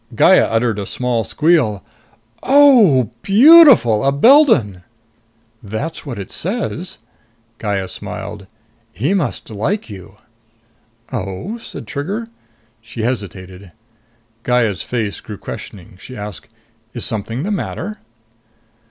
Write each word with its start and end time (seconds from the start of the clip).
Gaya 0.15 0.45
uttered 0.45 0.79
a 0.79 0.87
small 0.87 1.23
squeal. 1.23 1.85
"Oh! 2.41 3.11
Beautiful! 3.21 4.03
A 4.03 4.11
Beldon!" 4.11 4.81
"That's 5.61 6.07
what 6.07 6.17
it 6.17 6.31
says." 6.31 6.97
Gaya 7.59 7.87
smiled. 7.87 8.47
"He 8.91 9.13
must 9.13 9.51
like 9.51 9.91
you!" 9.91 10.15
"Oh?" 11.13 11.59
said 11.59 11.85
Trigger. 11.85 12.25
She 12.81 13.03
hesitated. 13.03 13.73
Gaya's 14.41 14.81
face 14.81 15.19
grew 15.21 15.37
questioning. 15.37 15.97
She 15.99 16.17
asked, 16.17 16.47
"Is 16.95 17.05
something 17.05 17.43
the 17.43 17.51
matter?" 17.51 17.99